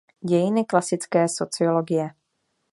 [0.21, 2.09] Dějiny klasické sociologie.